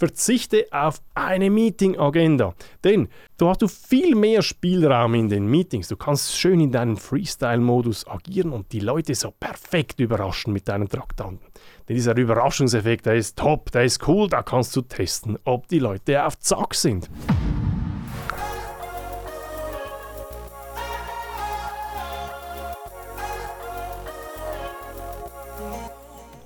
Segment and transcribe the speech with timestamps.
[0.00, 2.54] Verzichte auf eine Meeting-Agenda,
[2.84, 5.88] denn du hast du viel mehr Spielraum in den Meetings.
[5.88, 10.88] Du kannst schön in deinen Freestyle-Modus agieren und die Leute so perfekt überraschen mit deinen
[10.88, 11.46] Traktanten.
[11.86, 15.80] Denn dieser Überraschungseffekt, der ist top, der ist cool, da kannst du testen, ob die
[15.80, 17.10] Leute auf Zack sind.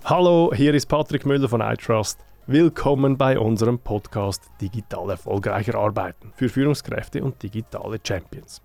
[0.04, 2.18] Hallo, hier ist Patrick Müller von iTrust.
[2.46, 8.60] Willkommen bei unserem Podcast Digital erfolgreicher Arbeiten für Führungskräfte und digitale Champions.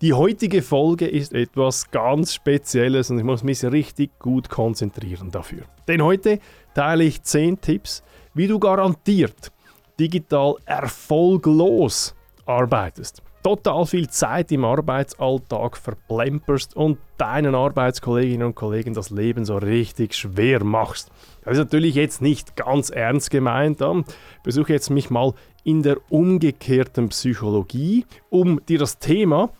[0.00, 5.64] Die heutige Folge ist etwas ganz Spezielles und ich muss mich richtig gut konzentrieren dafür.
[5.86, 6.38] Denn heute
[6.72, 8.02] teile ich 10 Tipps,
[8.32, 9.52] wie du garantiert
[9.98, 12.14] digital erfolglos
[12.46, 19.56] arbeitest total viel Zeit im Arbeitsalltag verplemperst und deinen Arbeitskolleginnen und Kollegen das Leben so
[19.56, 21.10] richtig schwer machst.
[21.44, 23.80] Das ist natürlich jetzt nicht ganz ernst gemeint.
[23.80, 25.32] Ich besuche jetzt mich mal
[25.64, 29.50] in der umgekehrten Psychologie, um dir das Thema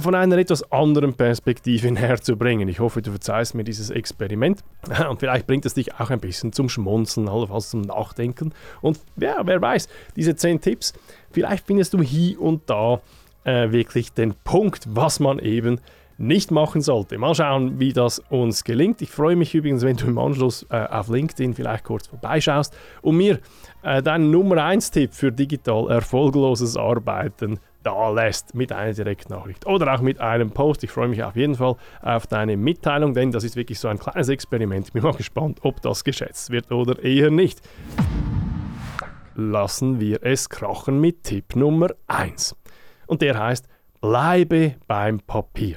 [0.00, 2.68] von einer etwas anderen Perspektive näher zu bringen.
[2.68, 4.62] Ich hoffe, du verzeihst mir dieses Experiment
[5.10, 8.52] und vielleicht bringt es dich auch ein bisschen zum Schmunzeln, allenfalls zum Nachdenken.
[8.80, 10.92] Und ja, wer weiß, diese 10 Tipps,
[11.30, 13.00] vielleicht findest du hier und da
[13.44, 15.80] äh, wirklich den Punkt, was man eben
[16.16, 17.18] nicht machen sollte.
[17.18, 19.02] Mal schauen, wie das uns gelingt.
[19.02, 23.16] Ich freue mich übrigens, wenn du im Anschluss äh, auf LinkedIn vielleicht kurz vorbeischaust und
[23.16, 23.40] mir
[23.82, 29.94] äh, deinen Nummer 1 Tipp für digital erfolgloses Arbeiten da lässt mit einer Direktnachricht oder
[29.94, 30.82] auch mit einem Post.
[30.82, 33.98] Ich freue mich auf jeden Fall auf deine Mitteilung, denn das ist wirklich so ein
[33.98, 34.86] kleines Experiment.
[34.86, 37.60] Ich bin mal gespannt, ob das geschätzt wird oder eher nicht.
[39.36, 42.56] Lassen wir es krachen mit Tipp Nummer 1.
[43.06, 43.66] Und der heißt,
[44.00, 45.76] bleibe beim Papier.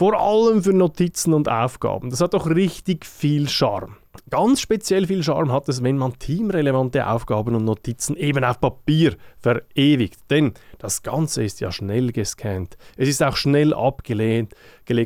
[0.00, 2.08] Vor allem für Notizen und Aufgaben.
[2.08, 3.98] Das hat doch richtig viel Charme.
[4.30, 9.18] Ganz speziell viel Charme hat es, wenn man teamrelevante Aufgaben und Notizen eben auf Papier
[9.40, 10.18] verewigt.
[10.30, 12.78] Denn das Ganze ist ja schnell gescannt.
[12.96, 14.54] Es ist auch schnell abgelegt.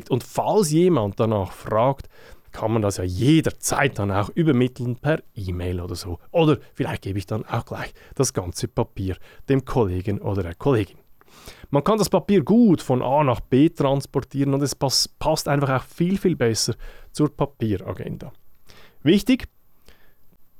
[0.09, 2.07] Und falls jemand danach fragt,
[2.53, 6.19] kann man das ja jederzeit dann auch übermitteln per E-Mail oder so.
[6.31, 9.17] Oder vielleicht gebe ich dann auch gleich das ganze Papier
[9.49, 10.99] dem Kollegen oder der Kollegin.
[11.69, 15.83] Man kann das Papier gut von A nach B transportieren und es passt einfach auch
[15.83, 16.75] viel, viel besser
[17.11, 18.31] zur Papieragenda.
[19.03, 19.47] Wichtig,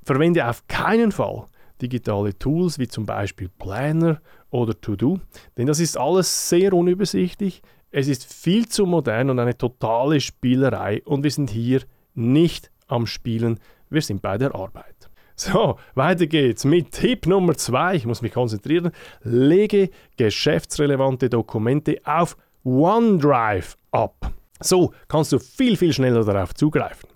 [0.04, 1.46] verwende auf keinen Fall
[1.82, 5.20] digitale Tools wie zum Beispiel Planner oder To-Do,
[5.58, 7.62] denn das ist alles sehr unübersichtlich.
[7.92, 11.82] Es ist viel zu modern und eine totale Spielerei und wir sind hier
[12.14, 13.60] nicht am Spielen,
[13.90, 15.10] wir sind bei der Arbeit.
[15.38, 17.96] So, weiter geht's mit Tipp Nummer 2.
[17.96, 18.92] Ich muss mich konzentrieren.
[19.22, 24.32] Lege geschäftsrelevante Dokumente auf OneDrive ab.
[24.62, 27.10] So kannst du viel, viel schneller darauf zugreifen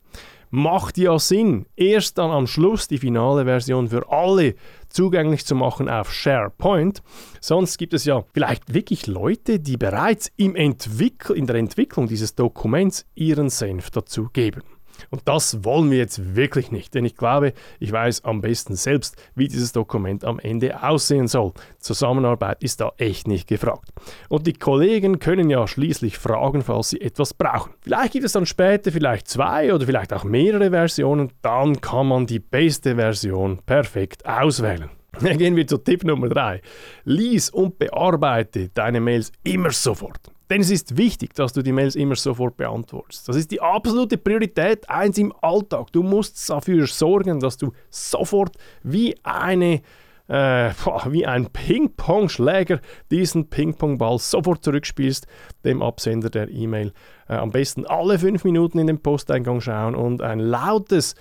[0.51, 4.55] macht ja Sinn, erst dann am Schluss die finale Version für alle
[4.89, 7.01] zugänglich zu machen auf SharePoint.
[7.39, 12.35] Sonst gibt es ja vielleicht wirklich Leute, die bereits im Entwickl in der Entwicklung dieses
[12.35, 14.63] Dokuments ihren Senf dazu geben.
[15.09, 19.15] Und das wollen wir jetzt wirklich nicht, denn ich glaube, ich weiß am besten selbst,
[19.35, 21.53] wie dieses Dokument am Ende aussehen soll.
[21.79, 23.89] Zusammenarbeit ist da echt nicht gefragt.
[24.29, 27.73] Und die Kollegen können ja schließlich fragen, falls sie etwas brauchen.
[27.81, 32.25] Vielleicht gibt es dann später vielleicht zwei oder vielleicht auch mehrere Versionen, dann kann man
[32.25, 34.89] die beste Version perfekt auswählen.
[35.19, 36.61] Gehen wir zu Tipp Nummer 3.
[37.03, 40.31] Lies und bearbeite deine Mails immer sofort.
[40.49, 43.27] Denn es ist wichtig, dass du die Mails immer sofort beantwortest.
[43.29, 45.91] Das ist die absolute Priorität eins im Alltag.
[45.91, 49.81] Du musst dafür sorgen, dass du sofort wie eine
[50.27, 50.71] äh,
[51.09, 52.79] wie ein Ping-Pong-Schläger
[53.11, 55.27] diesen Ping-Pong-Ball sofort zurückspielst,
[55.65, 56.93] dem Absender der E-Mail.
[57.27, 61.15] Äh, am besten alle fünf Minuten in den Posteingang schauen und ein lautes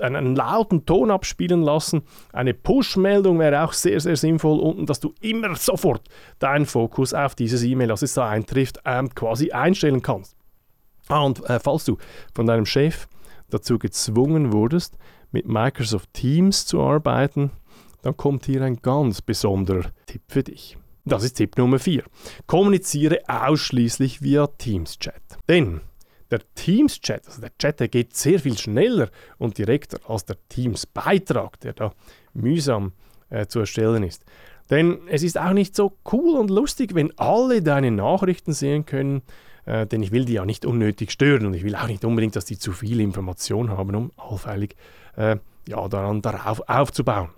[0.00, 2.02] einen lauten Ton abspielen lassen.
[2.32, 7.34] Eine Push-Meldung wäre auch sehr, sehr sinnvoll und dass du immer sofort deinen Fokus auf
[7.34, 10.36] dieses E-Mail, das es da eintrifft, ähm, quasi einstellen kannst.
[11.08, 11.98] Ah, und äh, falls du
[12.34, 13.08] von deinem Chef
[13.50, 14.96] dazu gezwungen wurdest,
[15.32, 17.50] mit Microsoft Teams zu arbeiten,
[18.02, 20.76] dann kommt hier ein ganz besonderer Tipp für dich.
[21.04, 22.04] Das ist Tipp Nummer 4.
[22.46, 25.22] Kommuniziere ausschließlich via Teams-Chat.
[25.48, 25.80] Denn
[26.30, 31.60] der Teams-Chat, also der Chat, der geht sehr viel schneller und direkter als der Teams-Beitrag,
[31.60, 31.92] der da
[32.32, 32.92] mühsam
[33.30, 34.24] äh, zu erstellen ist.
[34.70, 39.22] Denn es ist auch nicht so cool und lustig, wenn alle deine Nachrichten sehen können,
[39.66, 42.36] äh, denn ich will die ja nicht unnötig stören und ich will auch nicht unbedingt,
[42.36, 44.76] dass die zu viel Information haben, um allfeilig
[45.16, 45.36] äh,
[45.68, 47.30] ja, daran darauf aufzubauen.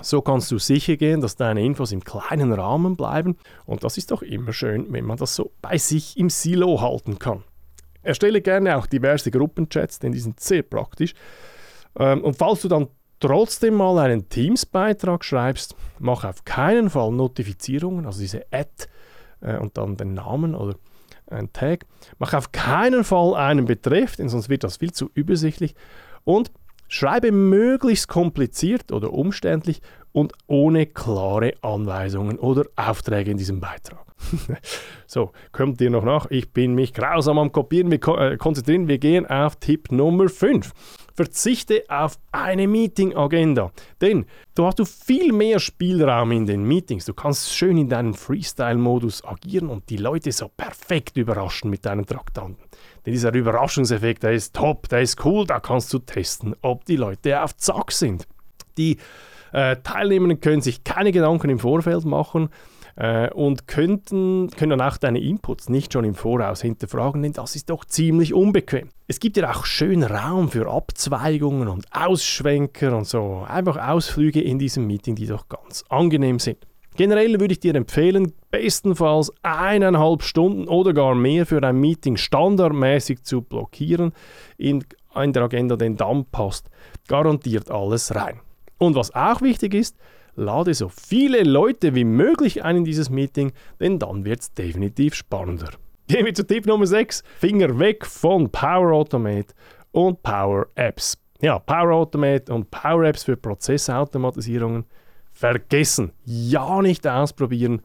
[0.00, 4.10] So kannst du sicher gehen, dass deine Infos im kleinen Rahmen bleiben und das ist
[4.10, 7.44] doch immer schön, wenn man das so bei sich im Silo halten kann.
[8.04, 11.14] Erstelle gerne auch diverse Gruppenchats, denn die sind sehr praktisch.
[11.98, 12.88] Ähm, und falls du dann
[13.20, 18.70] trotzdem mal einen Teams-Beitrag schreibst, mach auf keinen Fall Notifizierungen, also diese Ad
[19.40, 20.76] äh, und dann den Namen oder
[21.26, 21.86] ein Tag.
[22.18, 25.74] Mach auf keinen Fall einen Betreff, denn sonst wird das viel zu übersichtlich.
[26.24, 26.50] Und
[26.88, 29.80] schreibe möglichst kompliziert oder umständlich
[30.12, 34.04] und ohne klare Anweisungen oder Aufträge in diesem Beitrag.
[35.06, 36.26] so, kommt ihr noch nach?
[36.30, 37.90] Ich bin mich grausam am Kopieren.
[37.90, 38.88] Wir äh, konzentrieren.
[38.88, 40.72] Wir gehen auf Tipp Nummer 5.
[41.14, 43.70] Verzichte auf eine Meeting-Agenda,
[44.00, 47.04] denn da hast du viel mehr Spielraum in den Meetings.
[47.04, 52.04] Du kannst schön in deinem Freestyle-Modus agieren und die Leute so perfekt überraschen mit deinen
[52.04, 52.64] Traktanten.
[53.06, 56.96] Denn dieser Überraschungseffekt, der ist top, der ist cool, da kannst du testen, ob die
[56.96, 58.26] Leute auf Zack sind.
[58.76, 58.98] Die
[59.52, 62.50] äh, Teilnehmenden können sich keine Gedanken im Vorfeld machen
[62.96, 67.70] äh, und könnten, können auch deine Inputs nicht schon im Voraus hinterfragen, denn das ist
[67.70, 68.90] doch ziemlich unbequem.
[69.06, 74.58] Es gibt ja auch schön Raum für Abzweigungen und Ausschwenker und so, einfach Ausflüge in
[74.58, 76.58] diesem Meeting, die doch ganz angenehm sind.
[76.96, 83.24] Generell würde ich dir empfehlen, bestenfalls eineinhalb Stunden oder gar mehr für ein Meeting standardmäßig
[83.24, 84.12] zu blockieren
[84.58, 84.84] in,
[85.20, 86.70] in der Agenda, denn dann passt
[87.08, 88.40] garantiert alles rein.
[88.78, 89.96] Und was auch wichtig ist,
[90.36, 95.14] lade so viele Leute wie möglich ein in dieses Meeting, denn dann wird es definitiv
[95.14, 95.70] spannender.
[96.08, 97.22] Gehen wir zu Tipp Nummer 6.
[97.38, 99.54] Finger weg von Power Automate
[99.92, 101.16] und Power Apps.
[101.40, 104.84] Ja, Power Automate und Power Apps für Prozessautomatisierungen
[105.32, 106.12] vergessen.
[106.24, 107.82] Ja, nicht ausprobieren.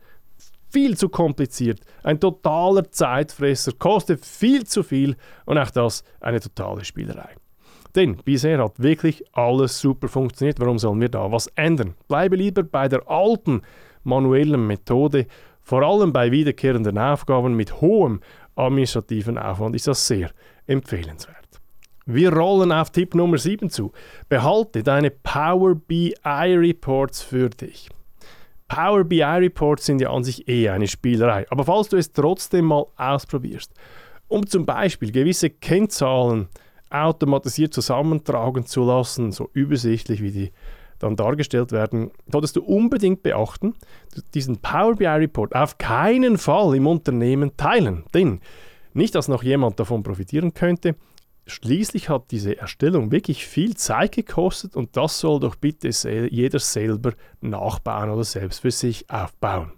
[0.70, 1.80] Viel zu kompliziert.
[2.04, 5.16] Ein totaler Zeitfresser, kostet viel zu viel
[5.46, 7.36] und auch das eine totale Spielerei.
[7.96, 10.60] Denn bisher hat wirklich alles super funktioniert.
[10.60, 11.96] Warum sollen wir da was ändern?
[12.08, 13.62] Bleibe lieber bei der alten
[14.04, 15.26] manuellen Methode.
[15.62, 18.22] Vor allem bei wiederkehrenden Aufgaben mit hohem
[18.56, 20.32] administrativen Aufwand ist das sehr
[20.68, 21.38] empfehlenswert.
[22.06, 23.92] Wir rollen auf Tipp Nummer 7 zu.
[24.30, 27.90] Behalte deine Power BI Reports für dich.
[28.68, 32.66] Power BI Reports sind ja an sich eh eine Spielerei, aber falls du es trotzdem
[32.66, 33.74] mal ausprobierst,
[34.28, 36.50] um zum Beispiel gewisse Kennzahlen
[36.90, 40.52] automatisiert zusammentragen zu lassen, so übersichtlich wie die
[41.00, 43.74] dann dargestellt werden, solltest du unbedingt beachten,
[44.34, 48.04] diesen Power BI Report auf keinen Fall im Unternehmen teilen.
[48.14, 48.42] Denn
[48.94, 50.96] nicht, dass noch jemand davon profitieren könnte.
[51.48, 55.90] Schließlich hat diese Erstellung wirklich viel Zeit gekostet und das soll doch bitte
[56.30, 59.72] jeder selber nachbauen oder selbst für sich aufbauen.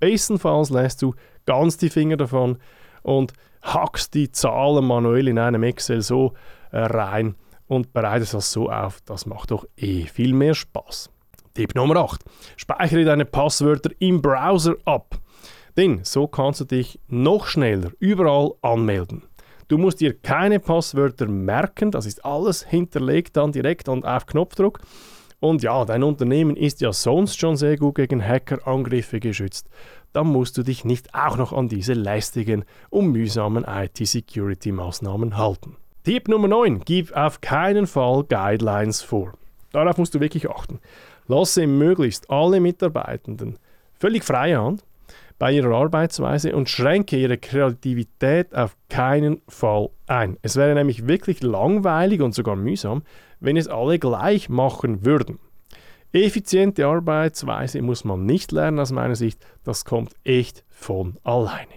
[0.00, 1.14] Bestenfalls lässt du
[1.46, 2.58] ganz die Finger davon
[3.04, 6.32] und hackst die Zahlen manuell in einem Excel so
[6.72, 7.36] äh, rein
[7.68, 9.00] und bereitest das so auf.
[9.06, 11.10] Das macht doch eh viel mehr Spaß.
[11.54, 12.22] Tipp Nummer 8.
[12.56, 15.20] Speichere deine Passwörter im Browser ab.
[15.76, 19.22] Denn so kannst du dich noch schneller überall anmelden.
[19.68, 24.80] Du musst dir keine Passwörter merken, das ist alles hinterlegt dann direkt und auf Knopfdruck.
[25.40, 29.68] Und ja, dein Unternehmen ist ja sonst schon sehr gut gegen Hackerangriffe geschützt
[30.14, 35.76] dann musst du dich nicht auch noch an diese lästigen und mühsamen IT-Security-Maßnahmen halten.
[36.04, 36.82] Tipp Nummer 9.
[36.84, 39.32] Gib auf keinen Fall Guidelines vor.
[39.72, 40.80] Darauf musst du wirklich achten.
[41.26, 43.58] Lasse möglichst alle Mitarbeitenden
[44.04, 44.84] völlig freie Hand
[45.38, 50.36] bei ihrer Arbeitsweise und schränke ihre Kreativität auf keinen Fall ein.
[50.42, 53.02] Es wäre nämlich wirklich langweilig und sogar mühsam,
[53.40, 55.38] wenn es alle gleich machen würden.
[56.14, 59.44] Effiziente Arbeitsweise muss man nicht lernen aus meiner Sicht.
[59.64, 61.72] Das kommt echt von alleine.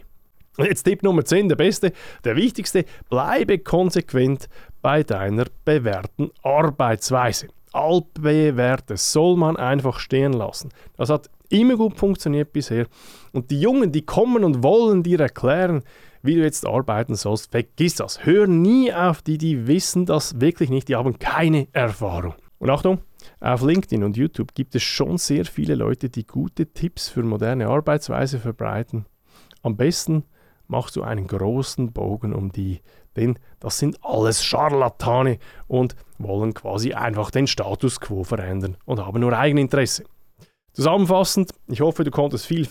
[0.60, 1.92] Jetzt Tipp Nummer 10, der beste,
[2.24, 4.48] der wichtigste, bleibe konsequent
[4.82, 7.48] bei deiner bewährten Arbeitsweise.
[7.74, 10.70] Altbewährtes soll man einfach stehen lassen.
[10.98, 12.86] Das hat immer gut funktioniert bisher.
[13.34, 15.84] Und die Jungen, die kommen und wollen dir erklären,
[16.24, 18.26] wie du jetzt arbeiten sollst, vergiss das.
[18.26, 22.36] Hör nie auf die, die wissen das wirklich nicht, die haben keine Erfahrung.
[22.60, 23.00] Und Achtung,
[23.40, 27.68] auf LinkedIn und YouTube gibt es schon sehr viele Leute, die gute Tipps für moderne
[27.68, 29.06] Arbeitsweise verbreiten.
[29.62, 30.24] Am besten
[30.68, 32.82] machst du einen großen Bogen um die,
[33.16, 39.20] denn das sind alles Scharlatane und wollen quasi einfach den Status quo verändern und haben
[39.20, 40.04] nur Eigeninteresse.
[40.78, 42.68] Zusammenfassend, ich hoffe, du konntest viel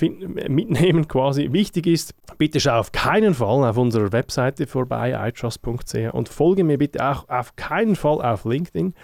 [0.48, 1.52] mitnehmen quasi.
[1.52, 6.78] Wichtig ist, bitte schau auf keinen Fall auf unserer Webseite vorbei, itrust.ch und folge mir
[6.78, 8.94] bitte auch auf keinen Fall auf LinkedIn.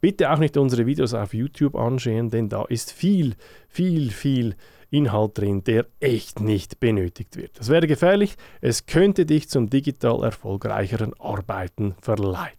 [0.00, 3.36] Bitte auch nicht unsere Videos auf YouTube anschauen, denn da ist viel,
[3.68, 4.56] viel, viel
[4.90, 7.60] Inhalt drin, der echt nicht benötigt wird.
[7.60, 12.58] Das wäre gefährlich, es könnte dich zum digital erfolgreicheren Arbeiten verleiten.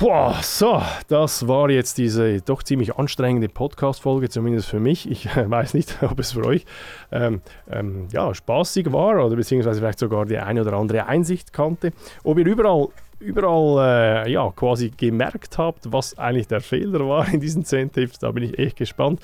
[0.00, 5.10] Boah, so, das war jetzt diese doch ziemlich anstrengende Podcast-Folge, zumindest für mich.
[5.10, 6.64] Ich äh, weiß nicht, ob es für euch
[7.12, 11.92] ähm, ähm, ja, spaßig war oder beziehungsweise vielleicht sogar die eine oder andere Einsicht kannte.
[12.24, 12.88] Ob ihr überall
[13.18, 18.18] überall äh, ja, quasi gemerkt habt, was eigentlich der Fehler war in diesen 10 Tipps.
[18.20, 19.20] Da bin ich echt gespannt.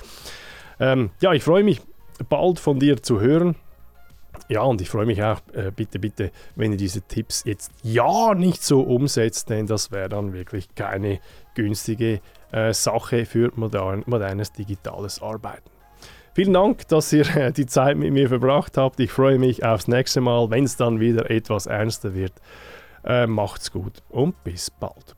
[0.79, 1.81] Ähm, ja, ich freue mich
[2.29, 3.55] bald von dir zu hören.
[4.49, 8.33] Ja, und ich freue mich auch, äh, bitte, bitte, wenn ihr diese Tipps jetzt ja
[8.33, 11.19] nicht so umsetzt, denn das wäre dann wirklich keine
[11.55, 15.69] günstige äh, Sache für modern, modernes digitales Arbeiten.
[16.33, 18.99] Vielen Dank, dass ihr äh, die Zeit mit mir verbracht habt.
[18.99, 22.33] Ich freue mich aufs nächste Mal, wenn es dann wieder etwas ernster wird.
[23.03, 25.16] Äh, macht's gut und bis bald.